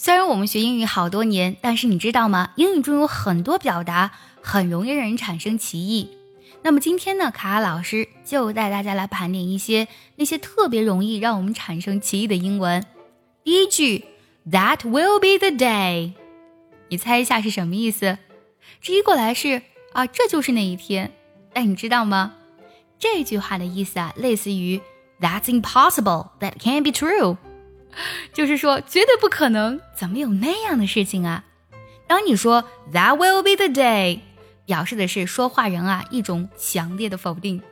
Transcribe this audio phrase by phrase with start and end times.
[0.00, 2.52] 虽然我们学英语好多年，但是你知道吗？
[2.54, 6.08] 英语中有很多表达很容易让人产生歧义。
[6.62, 12.86] 那么今天呢，卡卡老师就带大家来盘点一些那些特别容易让我们产生歧义的英文。
[13.42, 14.04] 第一句
[14.48, 16.12] ，That will be the day，
[16.90, 18.18] 你猜一下是什么意思？
[18.80, 19.62] 直译过来是
[19.94, 21.10] 啊，这就是那一天。
[21.52, 22.34] 但你知道吗？
[23.00, 24.80] 这句话的意思啊，类似于
[25.20, 27.36] That's impossible, that can't be true。
[28.32, 31.44] 就是说，绝对不可能，怎么有那样的事情啊？
[32.06, 34.20] 当你说 That will be the day，
[34.64, 37.62] 表示的是说话人啊一种强烈的否定，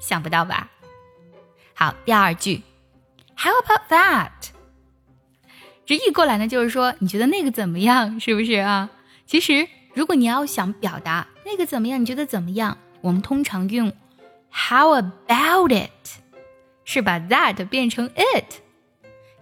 [0.00, 0.70] 想不到吧？
[1.74, 2.62] 好，第二句
[3.36, 4.30] ，How about that？
[5.84, 8.18] 直译过来呢，就是说你觉得那个怎么样？
[8.20, 8.90] 是不是啊？
[9.26, 12.78] 其实，如果你要想表达那个怎么样，你觉得怎么样？
[13.00, 13.92] 我们通常用
[14.50, 16.20] How about it？
[16.84, 18.62] 是把 that 变成 it。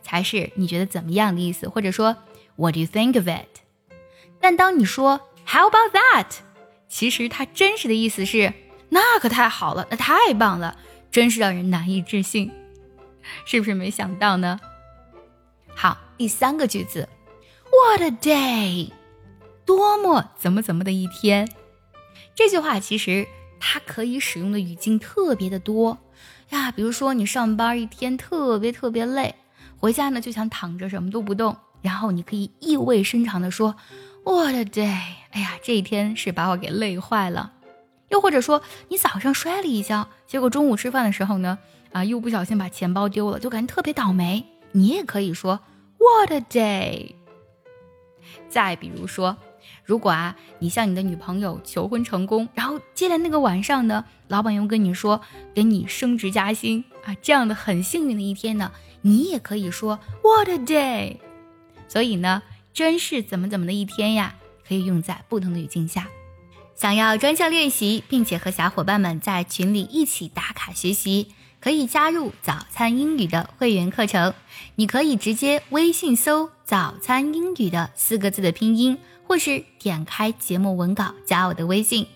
[0.07, 2.17] 才是你觉得怎么样的意思，或者说
[2.55, 3.61] What do you think of it？
[4.41, 6.27] 但当你说 How about that？
[6.89, 8.53] 其实它真实的意思是
[8.91, 10.79] 那可太好了，那太棒了，
[11.11, 12.53] 真是让人难以置信，
[13.45, 14.61] 是不是没想到呢？
[15.75, 17.09] 好，第三个句子
[17.65, 18.93] ，What a day！
[19.65, 21.51] 多么怎么怎么的一天。
[22.37, 23.27] 这句话其实
[23.59, 25.99] 它可以使用的语境特别的多
[26.51, 29.35] 呀，比如说你上班一天特别特别累。
[29.79, 33.77] 回家呢就想躺着什么都不动，然后你可以意味深长的说
[34.25, 34.99] ：“What a day！
[35.31, 37.53] 哎呀，这一天是把我给累坏了。”
[38.09, 41.59] 又或者说你早上摔了一跤，结果中午吃饭的时候呢，
[41.93, 44.45] 啊，又不小心把钱包丢了，就感觉特别倒霉。
[44.73, 45.61] 你也可以说
[45.99, 47.15] “What a day！”
[48.49, 49.37] 再比如说，
[49.85, 55.21] 如果啊你向你的女朋友求婚成功，然后接连那个晚上呢，老板又跟你说
[55.55, 58.73] 给你升职加薪啊，这样的很幸运的一天呢。
[59.07, 61.19] 你也可以说 What a day！
[61.87, 62.43] 所以呢，
[62.75, 64.35] 真是怎么怎么的一天呀，
[64.67, 66.09] 可以用在不同的语境下。
[66.75, 71.29] 想要专项练习，并且和小伙伴们在群里一起打卡学习，
[71.61, 74.35] 可以加入早餐英语的会员课程。
[74.75, 82.09] 你可以直接微信搜“早餐英语”的四个字的拼音，或是点开节目文稿加我的微信。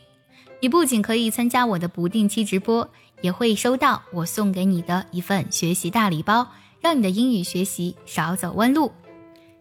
[0.61, 6.49] 你不仅可以参加我的不定期直播，也会收到我送给你的一份学习大礼包。
[6.83, 8.91] 让你的英语学习少走弯路。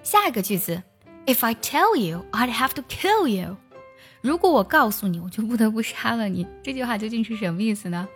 [0.04, 0.82] 下一个句子
[1.26, 3.58] ，If I tell you, I'd have to kill you。
[4.22, 6.48] 如果我告诉你，我就不得不杀了你。
[6.64, 8.08] 这句话究竟是什么意思呢？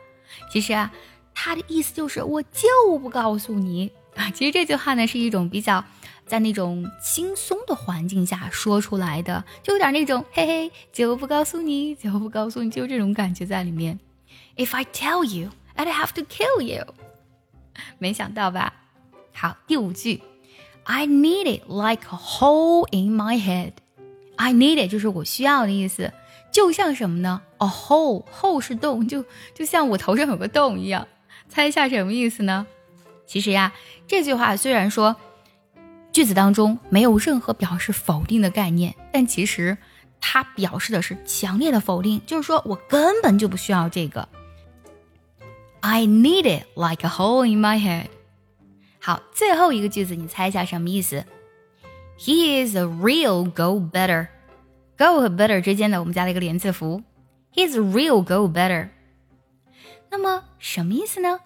[0.50, 0.90] 其实啊，
[1.34, 4.32] 它的意思就是我就不告诉你啊。
[4.32, 5.84] 其实这句话呢，是一种比较
[6.26, 14.00] 在那种轻松的环境下说出来的，就有点那种嘿嘿，就不告诉你，就不告诉你，就这种感觉在里面。
[14.56, 16.94] If I tell you, I'd have to kill you。
[17.98, 18.74] 没想到吧？
[19.34, 20.22] 好，第五句
[20.84, 23.74] ，I need it like a hole in my head。
[24.36, 26.12] I need it 就是我需要的意思，
[26.52, 31.08] 就像什么呢？A hole，hole 是洞，就就像我头上有个洞一样。
[31.50, 32.66] 猜一下什么意思呢？
[33.26, 33.74] 其实呀，
[34.08, 35.16] 这句话虽然说
[36.12, 39.78] 句子当中没有任何表示否定的概念，但其实
[40.26, 44.30] 它表示的是强烈的否定，就是说我根本就不需要这个。
[45.82, 48.08] I need it like a hole in my head。
[49.00, 51.26] 好，最后一个句子，你猜一下什么意思
[52.18, 54.30] ？He is a real go better。
[54.98, 57.04] go 和 better 之间呢，我们加了一个连字符。
[57.54, 58.90] He is a real go better。
[60.10, 61.42] 那么什么意思呢？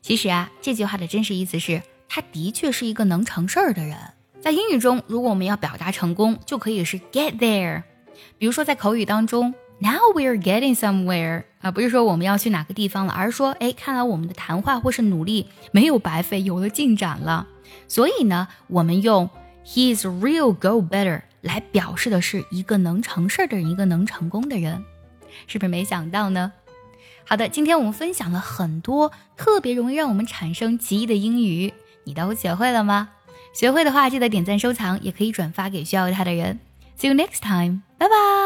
[0.00, 3.98] 其实啊，这句话的真实意思是，他的确是一个能成事儿的人。
[4.44, 7.82] 在英语中，如果我们要表达成功，就可以是 get there。
[8.36, 9.54] 比如说在口语当中。
[9.80, 17.48] Now we are getting somewhere 啊，不是说我们要去哪个地方了，而是说，哎，看来我们的谈话或是努力没有白费，有了进展了。
[17.88, 19.28] 所以呢，我们用
[19.66, 24.84] he is real go better 来表示的是一个能成事儿的人，一个能成功的人，
[25.48, 26.52] 是不是没想到呢？
[27.26, 31.74] 好的，今天我们分享了很多特别容易让我们产生歧义的英语，
[32.04, 33.10] 你都学会了吗？
[33.54, 36.58] 学会的话，记得点赞收藏，也可以转发给需要它的人。
[36.98, 38.43] See you next time，拜拜。